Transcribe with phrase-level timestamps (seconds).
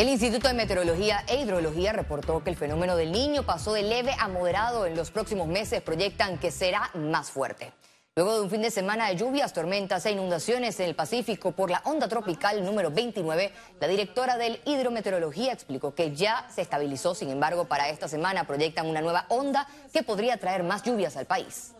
[0.00, 4.16] El Instituto de Meteorología e Hidrología reportó que el fenómeno del niño pasó de leve
[4.18, 4.86] a moderado.
[4.86, 7.74] En los próximos meses proyectan que será más fuerte.
[8.16, 11.70] Luego de un fin de semana de lluvias, tormentas e inundaciones en el Pacífico por
[11.70, 17.14] la onda tropical número 29, la directora del Hidrometeorología explicó que ya se estabilizó.
[17.14, 21.26] Sin embargo, para esta semana proyectan una nueva onda que podría traer más lluvias al
[21.26, 21.74] país.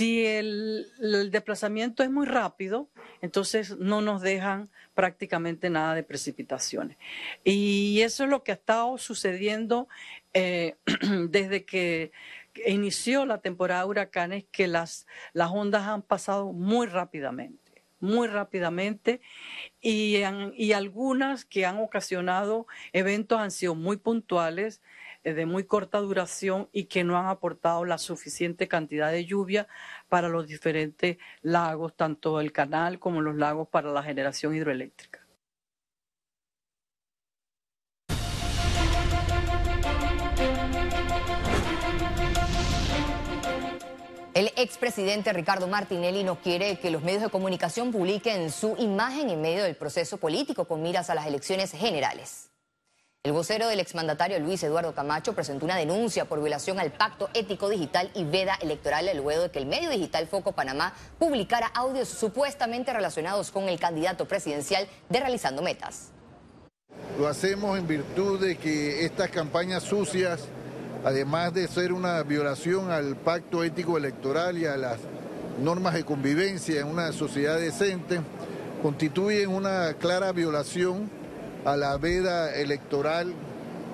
[0.00, 0.86] Si el,
[1.30, 2.88] desplazamiento es muy rápido,
[3.20, 6.96] entonces no nos dejan prácticamente nada de precipitaciones.
[7.44, 9.88] Y eso es lo que ha estado sucediendo
[10.32, 10.76] eh,
[11.28, 12.12] desde que
[12.66, 19.20] inició la temporada de huracanes, que las, ondas han pasado muy rápidamente, muy rápidamente,
[19.82, 20.22] y,
[20.72, 24.80] algunas que han ocasionado eventos han sido muy puntuales
[25.24, 29.68] de muy corta duración y que no han aportado la suficiente cantidad de lluvia
[30.08, 35.20] para los diferentes lagos, tanto el canal como los lagos para la generación hidroeléctrica.
[44.32, 49.40] El expresidente Ricardo Martinelli no quiere que los medios de comunicación publiquen su imagen en
[49.40, 52.49] medio del proceso político con miras a las elecciones generales.
[53.22, 57.68] El vocero del exmandatario Luis Eduardo Camacho presentó una denuncia por violación al pacto ético
[57.68, 62.94] digital y veda electoral luego de que el medio digital Foco Panamá publicara audios supuestamente
[62.94, 66.12] relacionados con el candidato presidencial de Realizando Metas.
[67.18, 70.46] Lo hacemos en virtud de que estas campañas sucias,
[71.04, 74.98] además de ser una violación al pacto ético electoral y a las
[75.62, 78.22] normas de convivencia en una sociedad decente,
[78.82, 81.19] constituyen una clara violación
[81.64, 83.34] a la veda electoral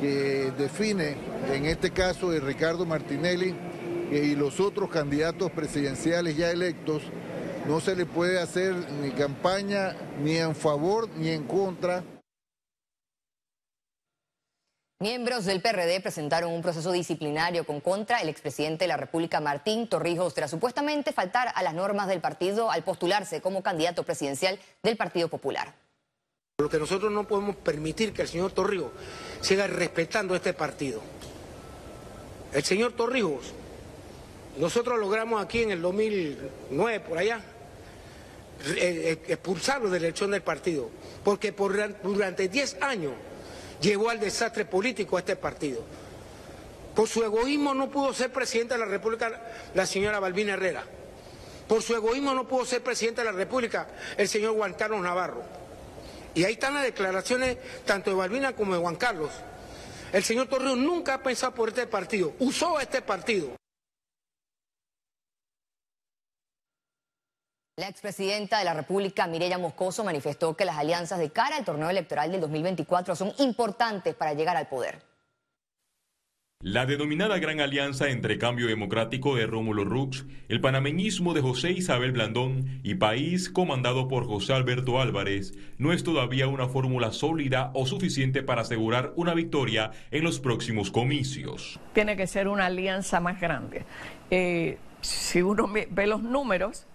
[0.00, 1.16] que define,
[1.52, 3.54] en este caso, de Ricardo Martinelli
[4.10, 7.02] y los otros candidatos presidenciales ya electos,
[7.66, 12.04] no se le puede hacer ni campaña ni en favor ni en contra.
[15.00, 19.88] Miembros del PRD presentaron un proceso disciplinario con contra el expresidente de la República, Martín
[19.88, 24.96] Torrijos, tras supuestamente faltar a las normas del partido al postularse como candidato presidencial del
[24.96, 25.74] Partido Popular.
[26.58, 28.92] Lo que nosotros no podemos permitir que el señor Torrijos
[29.40, 31.02] siga respetando este partido.
[32.52, 33.52] El señor Torrijos,
[34.56, 37.40] nosotros logramos aquí en el 2009, por allá,
[38.68, 40.90] eh, expulsarlo de la elección del partido,
[41.24, 41.52] porque
[42.04, 43.14] durante 10 años
[43.80, 45.82] llevó al desastre político a este partido.
[46.94, 49.42] Por su egoísmo no pudo ser presidente de la República
[49.74, 50.84] la señora Balbina Herrera.
[51.66, 55.63] Por su egoísmo no pudo ser presidente de la República el señor Juan Carlos Navarro.
[56.34, 59.30] Y ahí están las declaraciones tanto de Balbina como de Juan Carlos.
[60.12, 63.56] El señor Torrijos nunca ha pensado por este partido, usó este partido.
[67.76, 71.90] La expresidenta de la República, Mireya Moscoso, manifestó que las alianzas de cara al torneo
[71.90, 75.13] electoral del 2024 son importantes para llegar al poder.
[76.64, 82.12] La denominada Gran Alianza entre Cambio Democrático de Rómulo Rux, el panameñismo de José Isabel
[82.12, 87.84] Blandón y País comandado por José Alberto Álvarez no es todavía una fórmula sólida o
[87.84, 91.78] suficiente para asegurar una victoria en los próximos comicios.
[91.92, 93.84] Tiene que ser una alianza más grande.
[94.30, 96.86] Eh, si uno ve los números,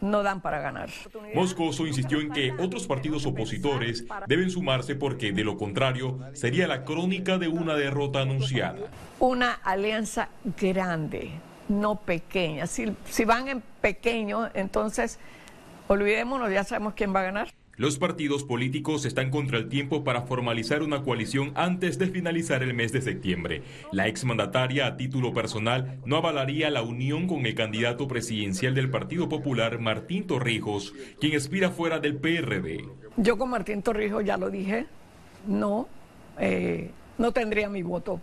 [0.00, 0.90] no dan para ganar.
[1.34, 6.84] Moscoso insistió en que otros partidos opositores deben sumarse porque de lo contrario sería la
[6.84, 8.78] crónica de una derrota anunciada.
[9.18, 11.30] Una alianza grande,
[11.68, 12.66] no pequeña.
[12.66, 15.18] Si, si van en pequeño, entonces
[15.88, 17.48] olvidémonos, ya sabemos quién va a ganar.
[17.78, 22.72] Los partidos políticos están contra el tiempo para formalizar una coalición antes de finalizar el
[22.72, 23.62] mes de septiembre.
[23.92, 29.28] La exmandataria a título personal no avalaría la unión con el candidato presidencial del Partido
[29.28, 32.82] Popular, Martín Torrijos, quien expira fuera del PRD.
[33.18, 34.86] Yo con Martín Torrijos ya lo dije,
[35.46, 35.86] no,
[36.38, 38.22] eh, no tendría mi voto,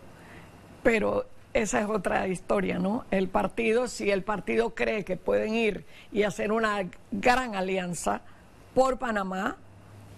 [0.81, 3.05] pero esa es otra historia, ¿no?
[3.11, 8.23] El partido, si el partido cree que pueden ir y hacer una gran alianza,
[8.73, 9.57] por Panamá,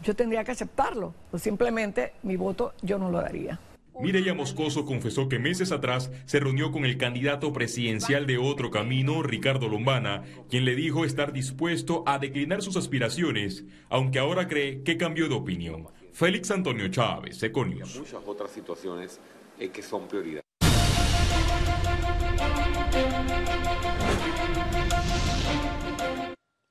[0.03, 1.13] yo tendría que aceptarlo.
[1.31, 3.59] Pues simplemente mi voto yo no lo daría.
[3.99, 9.23] Mireya Moscoso confesó que meses atrás se reunió con el candidato presidencial de otro camino,
[9.23, 14.97] Ricardo Lombana, quien le dijo estar dispuesto a declinar sus aspiraciones, aunque ahora cree que
[14.97, 15.87] cambió de opinión.
[16.11, 17.97] Félix Antonio Chávez, Econius.
[17.97, 19.21] Muchas otras situaciones
[19.59, 20.44] eh, que son prioridad.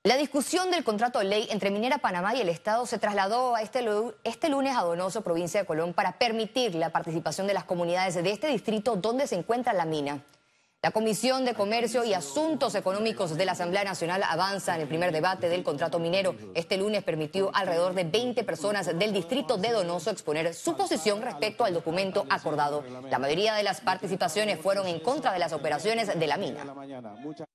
[0.07, 3.63] La discusión del contrato de ley entre Minera Panamá y el Estado se trasladó a
[3.63, 3.83] este,
[4.25, 8.31] este, lunes a Donoso, provincia de Colón, para permitir la participación de las comunidades de
[8.31, 10.23] este distrito donde se encuentra la mina.
[10.85, 15.13] La Comisión de Comercio y Asuntos Económicos de la Asamblea Nacional avanza en el primer
[15.13, 16.37] debate del contrato minero.
[16.55, 21.65] Este lunes permitió alrededor de 20 personas del distrito de Donoso exponer su posición respecto
[21.65, 22.85] al documento acordado.
[23.09, 26.63] La mayoría de las participaciones fueron en contra de las operaciones de la mina.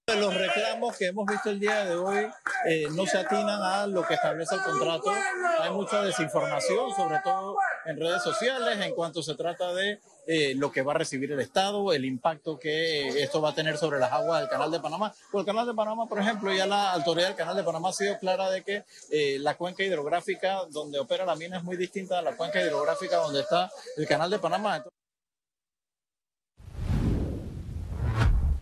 [0.07, 2.27] Los reclamos que hemos visto el día de hoy
[2.65, 5.13] eh, no se atinan a lo que establece el contrato.
[5.61, 9.99] Hay mucha desinformación, sobre todo en redes sociales, en cuanto se trata de
[10.31, 13.79] eh, lo que va a recibir el Estado, el impacto que esto va a tener
[13.79, 15.11] sobre las aguas del Canal de Panamá.
[15.31, 17.93] Por el Canal de Panamá, por ejemplo, ya la autoridad del Canal de Panamá ha
[17.93, 22.19] sido clara de que eh, la cuenca hidrográfica donde opera la mina es muy distinta
[22.19, 24.85] a la cuenca hidrográfica donde está el Canal de Panamá.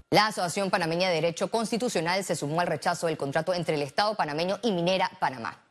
[0.10, 4.16] La Asociación Panameña de Derecho Constitucional se sumó al rechazo del contrato entre el Estado
[4.16, 5.67] panameño y Minera Panamá.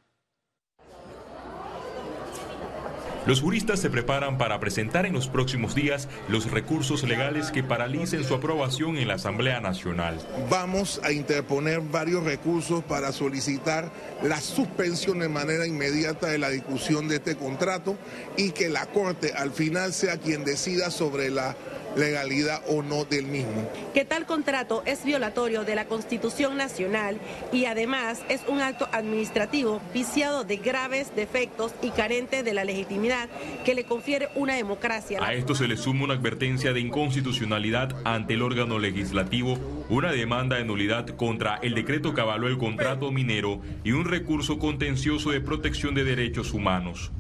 [3.27, 8.23] Los juristas se preparan para presentar en los próximos días los recursos legales que paralicen
[8.23, 10.21] su aprobación en la Asamblea Nacional.
[10.49, 13.91] Vamos a interponer varios recursos para solicitar
[14.23, 17.97] la suspensión de manera inmediata de la discusión de este contrato
[18.37, 21.57] y que la Corte al final sea quien decida sobre la
[21.97, 23.69] legalidad o no del mismo.
[23.95, 27.19] Que tal contrato es violatorio de la Constitución Nacional
[27.53, 33.29] y además es un acto administrativo viciado de graves defectos y carente de la legitimidad
[33.65, 35.25] que le confiere una democracia.
[35.25, 39.59] A esto se le suma una advertencia de inconstitucionalidad ante el órgano legislativo,
[39.89, 44.59] una demanda de nulidad contra el decreto que avaló el contrato minero y un recurso
[44.59, 47.11] contencioso de protección de derechos humanos.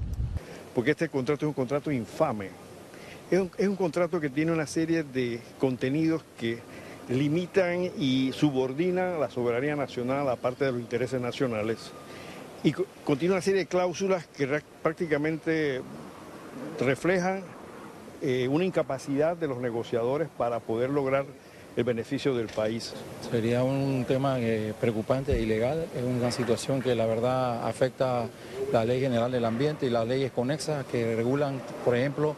[0.75, 2.65] Porque este contrato es un contrato infame
[3.31, 6.58] es un, contrato que tiene una serie de contenidos que
[7.08, 11.78] limitan y subordinan la soberanía nacional a parte de los intereses nacionales
[12.62, 12.73] y
[13.05, 15.82] contiene una serie de cláusulas que prácticamente
[16.81, 17.43] reflejan
[18.23, 21.26] eh, una incapacidad de los negociadores para poder lograr
[21.76, 22.94] el beneficio del país.
[23.31, 28.26] Sería un tema eh, preocupante e ilegal, es una situación que la verdad afecta
[28.73, 32.34] la ley general del ambiente y las leyes conexas que regulan, por ejemplo,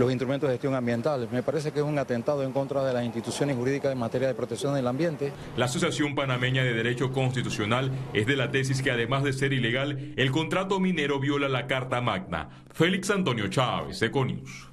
[0.00, 1.28] los instrumentos de gestión ambiental.
[1.30, 4.34] Me parece que es un atentado en contra de las instituciones jurídicas en materia de
[4.34, 5.32] protección del ambiente.
[5.56, 10.14] La Asociación Panameña de Derecho Constitucional es de la tesis que además de ser ilegal,
[10.16, 12.48] el contrato minero viola la Carta Magna.
[12.72, 14.70] Félix Antonio Chávez, Econius.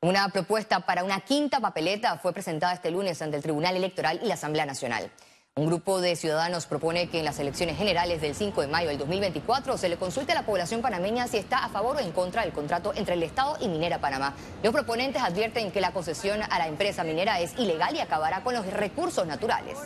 [0.00, 4.26] Una propuesta para una quinta papeleta fue presentada este lunes ante el Tribunal Electoral y
[4.26, 5.10] la Asamblea Nacional.
[5.54, 8.96] Un grupo de ciudadanos propone que en las elecciones generales del 5 de mayo del
[8.96, 12.40] 2024 se le consulte a la población panameña si está a favor o en contra
[12.40, 14.34] del contrato entre el Estado y Minera Panamá.
[14.62, 18.54] Los proponentes advierten que la concesión a la empresa minera es ilegal y acabará con
[18.54, 19.76] los recursos naturales.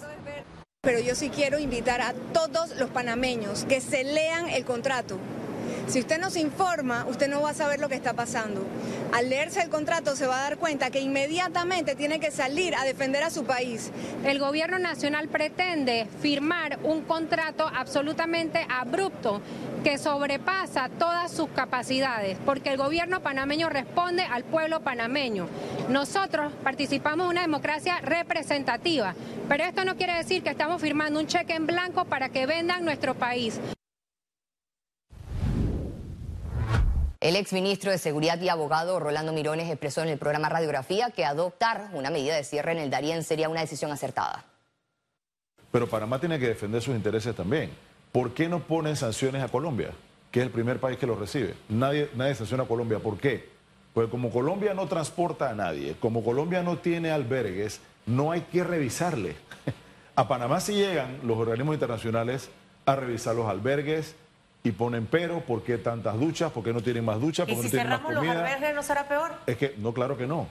[0.83, 5.19] Pero yo sí quiero invitar a todos los panameños que se lean el contrato,
[5.87, 8.63] si usted no se informa, usted no va a saber lo que está pasando.
[9.13, 12.85] Al leerse el contrato se va a dar cuenta que inmediatamente tiene que salir a
[12.85, 13.93] defender a su país.
[14.25, 19.41] El gobierno nacional pretende firmar un contrato absolutamente abrupto
[19.85, 25.47] que sobrepasa todas sus capacidades, porque el gobierno panameño responde al pueblo panameño.
[25.89, 29.15] Nosotros participamos en una democracia representativa,
[29.49, 32.85] pero esto no quiere decir que estamos firmando un cheque en blanco para que vendan
[32.85, 33.61] nuestro país.
[37.21, 41.89] El exministro de Seguridad y abogado Rolando Mirones expresó en el programa Radiografía que adoptar
[41.95, 44.45] una medida de cierre en el Darién sería una decisión acertada.
[45.73, 47.71] Pero Panamá tiene que defender sus intereses también.
[48.13, 49.91] ¿Por qué no ponen sanciones a Colombia,
[50.31, 51.55] que es el primer país que lo recibe?
[51.71, 52.99] Nadie, nadie sanciona a Colombia.
[52.99, 53.49] ¿Por qué?
[53.95, 58.63] Pues como Colombia no transporta a nadie, como Colombia no tiene albergues, no hay que
[58.63, 59.37] revisarle.
[60.19, 62.49] A Panamá sí llegan los organismos internacionales
[62.87, 64.15] a revisar los albergues,
[64.67, 66.51] y ponen pero, ¿por qué tantas duchas?
[66.51, 67.47] ¿Por qué no tienen más duchas?
[67.47, 69.33] ¿Por qué ¿Y no si tienen más cerramos los albergues no será peor?
[69.47, 70.49] Es que, no, claro que no.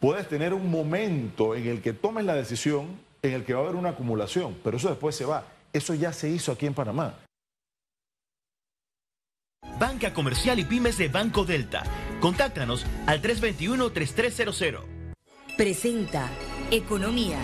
[0.00, 3.62] Puedes tener un momento en el que tomes la decisión, en el que va a
[3.62, 5.44] haber una acumulación, pero eso después se va.
[5.72, 7.14] Eso ya se hizo aquí en Panamá.
[9.78, 11.84] Banca Comercial y Pymes de Banco Delta.
[12.20, 14.80] Contáctanos al 321-3300.
[15.56, 16.28] Presenta
[16.70, 17.38] Economía.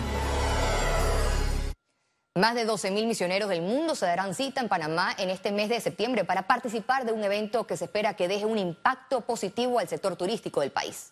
[2.33, 5.81] Más de 12.000 misioneros del mundo se darán cita en Panamá en este mes de
[5.81, 9.89] septiembre para participar de un evento que se espera que deje un impacto positivo al
[9.89, 11.11] sector turístico del país.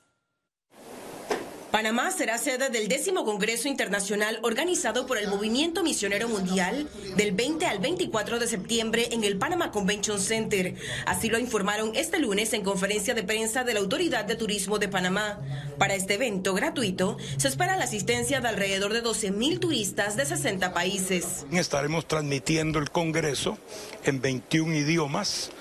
[1.71, 7.67] Panamá será sede del décimo Congreso Internacional organizado por el Movimiento Misionero Mundial del 20
[7.67, 10.73] al 24 de septiembre en el Panama Convention Center.
[11.05, 14.87] Así lo informaron este lunes en conferencia de prensa de la Autoridad de Turismo de
[14.87, 15.41] Panamá.
[15.77, 20.25] Para este evento gratuito se espera la asistencia de alrededor de 12 mil turistas de
[20.25, 21.45] 60 países.
[21.51, 23.59] Estaremos transmitiendo el Congreso
[24.05, 25.51] en 21 idiomas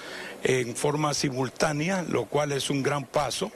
[0.42, 3.52] en forma simultánea, lo cual es un gran paso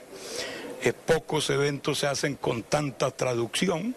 [0.83, 3.95] Eh, pocos eventos se hacen con tanta traducción.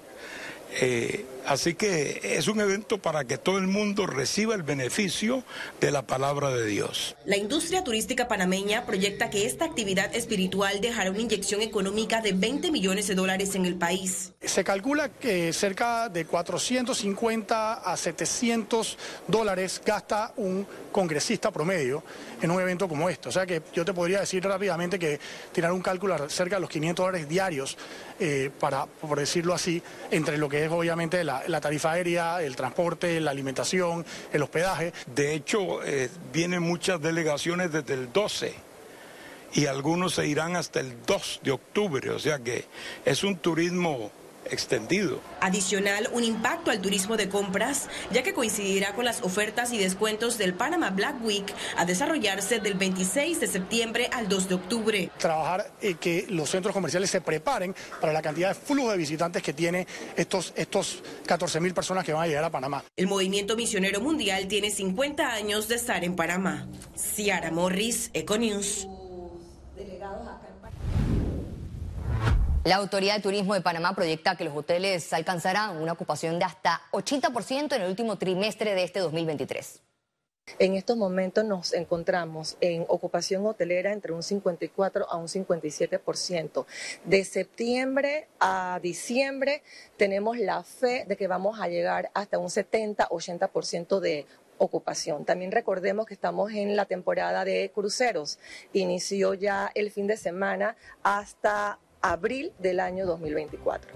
[0.80, 5.44] Eh, así que es un evento para que todo el mundo reciba el beneficio
[5.80, 7.16] de la palabra de Dios.
[7.24, 12.70] La industria turística panameña proyecta que esta actividad espiritual dejará una inyección económica de 20
[12.70, 14.32] millones de dólares en el país.
[14.40, 18.98] Se calcula que cerca de 450 a 700
[19.28, 22.02] dólares gasta un congresista promedio
[22.40, 23.28] en un evento como este.
[23.28, 25.20] O sea que yo te podría decir rápidamente que
[25.52, 27.76] tirar un cálculo cerca de los 500 dólares diarios
[28.18, 33.20] eh, para, por decirlo así, entre lo que es obviamente la, tarifa aérea, el transporte,
[33.20, 34.92] la alimentación, el hospedaje.
[35.14, 38.54] De hecho, eh, vienen muchas delegaciones desde el 12
[39.54, 42.66] y algunos se irán hasta el 2 de octubre, o sea que
[43.04, 44.10] es un turismo
[44.50, 45.20] extendido.
[45.40, 50.38] Adicional, un impacto al turismo de compras, ya que coincidirá con las ofertas y descuentos
[50.38, 55.10] del Panama Black Week a desarrollarse del 26 de septiembre al 2 de octubre.
[55.18, 58.96] Trabajar y eh, que los centros comerciales se preparen para la cantidad de flujo de
[58.96, 59.86] visitantes que tiene
[60.16, 62.84] estos, estos 14 mil personas que van a llegar a Panamá.
[62.96, 66.66] El movimiento misionero mundial tiene 50 años de estar en Panamá.
[66.96, 68.86] Ciara Morris, Econews.
[72.66, 76.82] La Autoridad de Turismo de Panamá proyecta que los hoteles alcanzarán una ocupación de hasta
[76.90, 79.82] 80% en el último trimestre de este 2023.
[80.58, 86.66] En estos momentos nos encontramos en ocupación hotelera entre un 54 a un 57%.
[87.04, 89.62] De septiembre a diciembre
[89.96, 94.26] tenemos la fe de que vamos a llegar hasta un 70-80% de
[94.58, 95.24] ocupación.
[95.24, 98.40] También recordemos que estamos en la temporada de cruceros.
[98.72, 103.92] Inició ya el fin de semana hasta abril del año 2024.